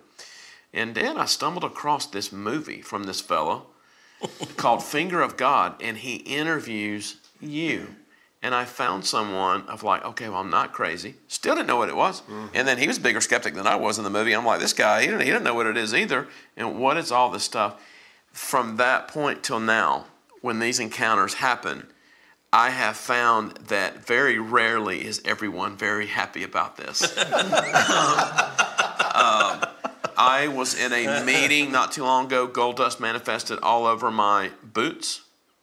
[0.72, 3.66] And then I stumbled across this movie from this fellow
[4.56, 7.96] called Finger of God, and he interviews you.
[8.40, 11.16] And I found someone of like, okay, well, I'm not crazy.
[11.26, 12.22] Still didn't know what it was.
[12.54, 14.32] And then he was a bigger skeptic than I was in the movie.
[14.32, 16.28] I'm like, this guy, he didn't, he didn't know what it is either.
[16.56, 17.80] And what is all this stuff?
[18.32, 20.06] From that point till now,
[20.40, 21.88] when these encounters happen,
[22.52, 27.02] I have found that very rarely is everyone very happy about this.
[29.18, 29.64] Um,
[30.16, 32.46] I was in a meeting not too long ago.
[32.46, 35.22] Gold dust manifested all over my boots.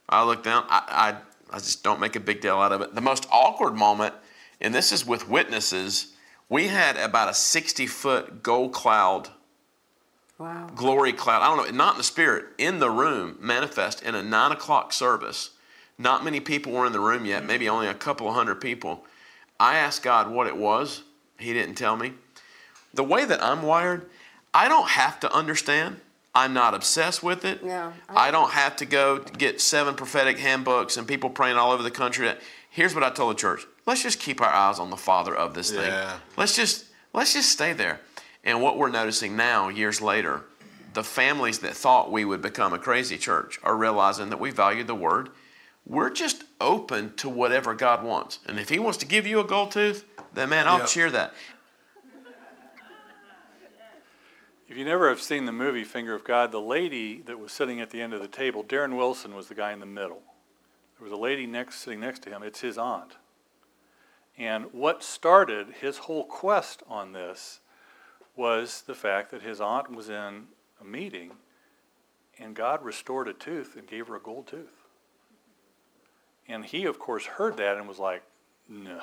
[0.09, 0.65] I looked down.
[0.67, 1.15] I, I,
[1.51, 2.95] I just don't make a big deal out of it.
[2.95, 4.13] The most awkward moment,
[4.59, 6.13] and this is with witnesses,
[6.49, 9.29] we had about a 60 foot gold cloud,
[10.37, 10.69] Wow.
[10.75, 11.41] glory cloud.
[11.41, 14.91] I don't know, not in the spirit, in the room, manifest in a nine o'clock
[14.91, 15.51] service.
[15.97, 19.05] Not many people were in the room yet, maybe only a couple of hundred people.
[19.59, 21.03] I asked God what it was.
[21.39, 22.13] He didn't tell me.
[22.93, 24.09] The way that I'm wired,
[24.53, 26.01] I don't have to understand.
[26.35, 27.61] I'm not obsessed with it.
[27.63, 31.81] Yeah, I, don't have to go get seven prophetic handbooks and people praying all over
[31.81, 32.29] the country.
[32.69, 35.53] Here's what I told the church: Let's just keep our eyes on the Father of
[35.53, 35.85] this thing.
[35.91, 36.17] Yeah.
[36.35, 38.01] Let's just let's just stay there.
[38.43, 40.43] And what we're noticing now, years later,
[40.93, 44.83] the families that thought we would become a crazy church are realizing that we value
[44.83, 45.29] the Word.
[45.87, 48.39] We're just open to whatever God wants.
[48.45, 50.87] And if He wants to give you a gold tooth, then man, I'll Yep.
[50.87, 51.33] cheer that.
[54.75, 57.79] If you never have seen the movie Finger of God, the lady that was sitting
[57.79, 60.21] at the end of the table, Darren Wilson was the guy in the middle.
[60.99, 62.43] There was a lady next sitting next to him.
[62.43, 63.13] It's his aunt.
[64.37, 67.61] And what started his whole quest on this
[68.35, 70.47] was the fact that his aunt was in
[70.81, 71.31] a meeting
[72.37, 74.83] and God restored a tooth and gave her a gold tooth.
[76.49, 78.23] And he, of course, heard that and was like,
[78.67, 78.99] no.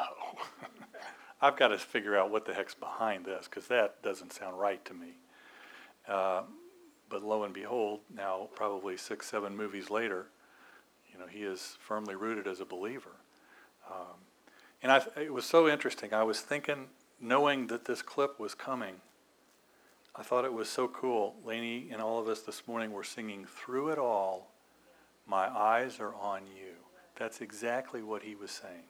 [1.40, 4.84] I've got to figure out what the heck's behind this because that doesn't sound right
[4.84, 5.14] to me.
[6.08, 6.42] Uh,
[7.08, 10.26] but lo and behold, now probably six, seven movies later,
[11.12, 13.16] you know, he is firmly rooted as a believer.
[13.90, 14.16] Um,
[14.82, 16.12] and I, it was so interesting.
[16.14, 16.86] I was thinking,
[17.20, 18.96] knowing that this clip was coming,
[20.14, 21.36] I thought it was so cool.
[21.44, 24.52] Laney and all of us this morning were singing through it all,
[25.26, 26.72] My eyes are on you.
[27.16, 28.84] That's exactly what he was saying.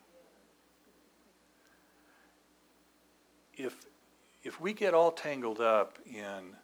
[3.55, 3.87] If,
[4.43, 6.57] if we get all tangled up in,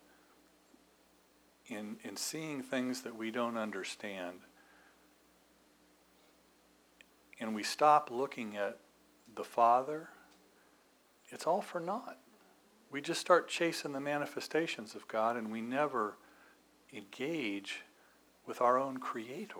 [1.68, 4.38] in, in seeing things that we don't understand,
[7.40, 8.78] and we stop looking at
[9.34, 10.08] the Father,
[11.30, 12.18] it's all for naught.
[12.90, 16.16] We just start chasing the manifestations of God and we never
[16.92, 17.82] engage
[18.46, 19.56] with our own Creator,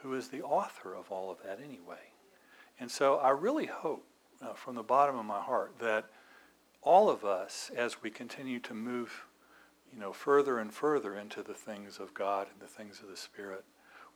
[0.00, 2.10] who is the author of all of that anyway.
[2.80, 4.04] And so I really hope
[4.42, 6.06] uh, from the bottom of my heart that
[6.82, 9.26] all of us, as we continue to move,
[9.92, 13.16] you know, further and further into the things of God and the things of the
[13.16, 13.64] Spirit,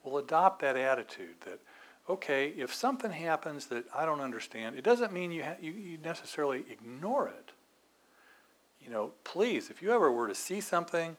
[0.02, 1.60] will adopt that attitude that,
[2.08, 5.98] okay, if something happens that I don't understand, it doesn't mean you, ha- you, you
[5.98, 7.52] necessarily ignore it.
[8.80, 11.16] You know, please, if you ever were to see something,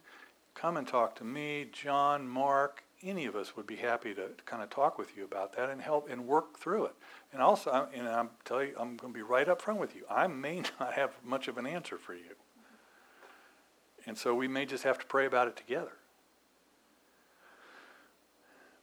[0.55, 4.63] come and talk to me, John, Mark, any of us would be happy to, kind
[4.63, 6.93] of talk with you about that and help and work through it.
[7.31, 10.03] And also, and I'm tell you, I'm going to be right up front with you.
[10.09, 12.35] I may not have much of an answer for you,
[14.07, 15.91] and so we may just have to pray about it together.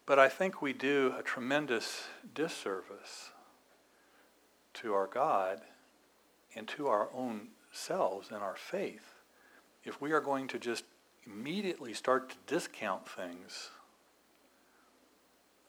[0.06, 2.04] But I think we do a tremendous
[2.34, 3.30] disservice
[4.74, 5.62] to our God
[6.54, 9.14] and to our own selves and our faith
[9.82, 10.84] if we are going to just
[11.26, 13.70] immediately start to discount things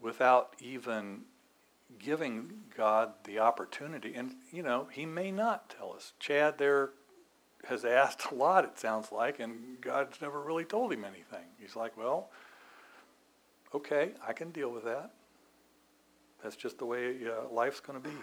[0.02, 1.22] without even
[1.98, 4.14] giving God the opportunity.
[4.16, 6.12] And, you know, he may not tell us.
[6.20, 6.92] Chad there
[7.68, 11.46] has asked a lot, it sounds like, and God's never really told him anything.
[11.60, 12.30] He's like, well,
[13.74, 15.12] okay, I can deal with that.
[16.44, 18.16] That's just the way uh, life's going to be.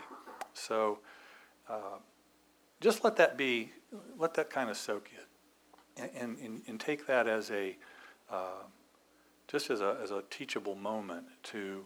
[0.54, 1.00] So
[1.68, 1.98] uh,
[2.80, 3.72] just let that be,
[4.18, 5.10] let that kind of soak
[5.96, 7.76] in, and, and, and take that as a,
[8.30, 8.62] uh,
[9.48, 11.84] just as a, as a teachable moment to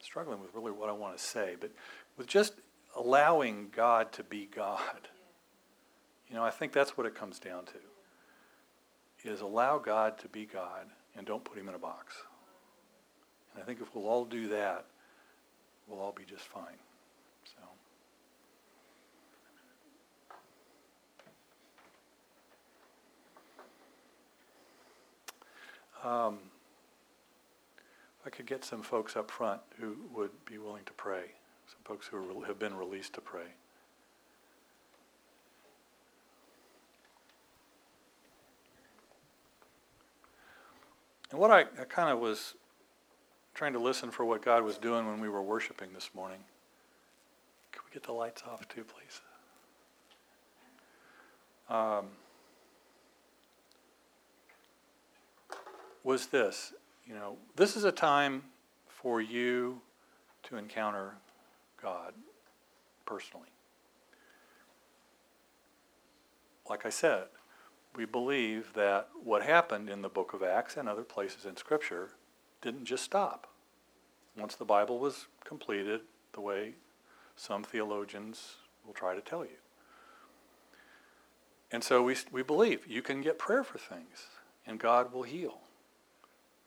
[0.00, 1.70] struggling with really what I want to say, but
[2.16, 2.54] with just
[2.98, 5.08] allowing God to be God.
[6.28, 9.28] You know, I think that's what it comes down to.
[9.28, 10.86] Is allow God to be God
[11.16, 12.14] and don't put him in a box.
[13.52, 14.84] And I think if we'll all do that,
[15.86, 16.78] we'll all be just fine.
[26.02, 26.08] So.
[26.08, 26.38] Um,
[28.24, 31.32] I could get some folks up front who would be willing to pray,
[31.88, 33.54] folks who have been released to pray.
[41.30, 42.54] And what I, I kind of was
[43.54, 46.40] trying to listen for what God was doing when we were worshiping this morning.
[47.72, 49.22] Can we get the lights off too, please?
[51.70, 52.06] Um,
[56.04, 56.74] was this,
[57.06, 58.42] you know, this is a time
[58.86, 59.80] for you
[60.44, 61.14] to encounter
[61.80, 62.14] God
[63.06, 63.48] personally.
[66.68, 67.24] Like I said,
[67.96, 72.10] we believe that what happened in the book of Acts and other places in Scripture
[72.60, 73.48] didn't just stop.
[74.36, 76.02] Once the Bible was completed,
[76.32, 76.74] the way
[77.34, 78.56] some theologians
[78.86, 79.58] will try to tell you.
[81.72, 84.26] And so we, we believe you can get prayer for things,
[84.66, 85.58] and God will heal.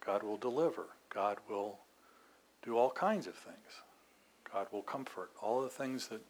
[0.05, 0.87] God will deliver.
[1.09, 1.79] God will
[2.63, 3.81] do all kinds of things.
[4.53, 5.31] God will comfort.
[5.41, 6.21] All the things that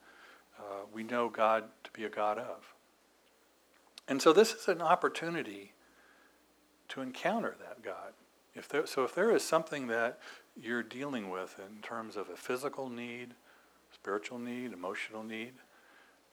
[0.59, 2.73] uh, we know God to be a God of.
[4.07, 5.73] And so this is an opportunity
[6.89, 8.13] to encounter that God.
[8.53, 10.19] If there, so if there is something that
[10.61, 13.33] you're dealing with in terms of a physical need,
[13.93, 15.53] spiritual need, emotional need,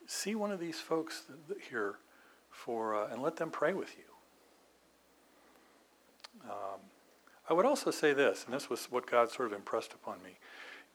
[0.05, 1.23] see one of these folks
[1.69, 1.95] here
[2.49, 4.03] for, uh, and let them pray with you.
[6.49, 6.79] Um,
[7.49, 10.37] I would also say this, and this was what God sort of impressed upon me.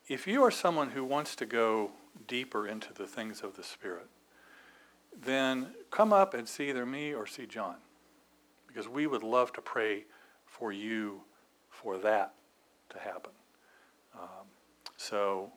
[0.06, 1.92] If you are someone who wants to go
[2.28, 4.08] deeper into the things of the Spirit,
[5.18, 7.76] then come up and see either me or see John.
[8.66, 10.04] Because we would love to pray
[10.46, 11.22] for you
[11.70, 12.34] for that
[12.90, 13.32] to happen.
[14.14, 14.46] Um,
[14.96, 15.50] so,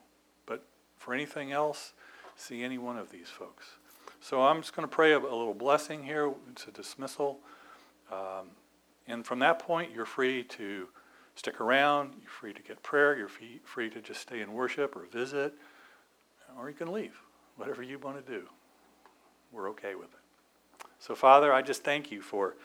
[0.46, 0.64] but
[0.96, 1.92] for anything else,
[2.36, 3.66] see any one of these folks.
[4.20, 6.32] So I'm just going to pray a, a, little blessing here.
[6.50, 7.38] It's a dismissal.
[8.10, 8.50] Um,
[9.06, 10.88] and from that point, you're free to
[11.38, 12.14] stick around.
[12.20, 13.16] You're free to get prayer.
[13.16, 15.54] You're free, to just stay in worship or visit.
[16.58, 17.20] Or you can leave.
[17.56, 18.48] Whatever you want to do
[19.52, 20.86] we're okay with it.
[20.98, 22.56] So, Father, I just thank you for,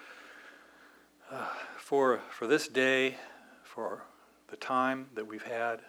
[1.32, 1.48] uh,
[1.78, 3.16] for, for this day,
[3.64, 4.04] for
[4.50, 5.82] the time that we've had.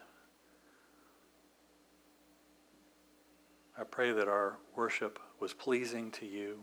[3.79, 6.61] I pray that our worship was pleasing to you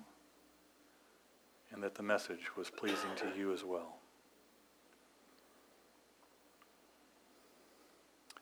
[1.71, 4.00] and that the message was pleasing to you as well.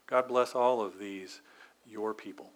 [0.09, 1.41] God bless all of these,
[1.85, 2.49] your people.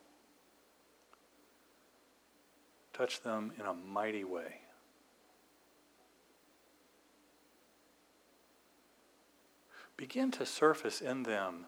[2.94, 4.62] Touch them in a mighty way.
[9.96, 11.66] Begin to surface in them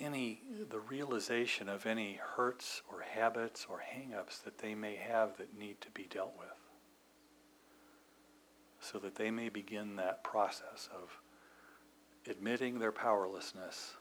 [0.00, 5.56] any the realization of any hurts or habits or hangups that they may have that
[5.56, 6.48] need to be dealt with
[8.80, 11.20] so that they may begin that process of
[12.28, 13.94] admitting their powerlessness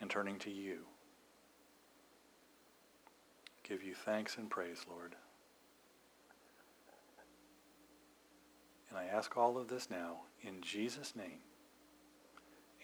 [0.00, 0.86] and turning to you
[3.70, 5.14] give you thanks and praise, Lord.
[8.88, 11.38] And I ask all of this now in Jesus' name.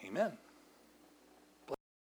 [0.05, 0.37] Amen.